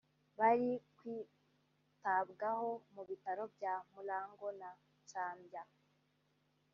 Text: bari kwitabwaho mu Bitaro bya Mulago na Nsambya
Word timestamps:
bari 0.39 0.69
kwitabwaho 0.97 2.69
mu 2.93 3.01
Bitaro 3.09 3.43
bya 3.55 3.73
Mulago 3.91 4.47
na 4.59 4.69
Nsambya 5.01 5.63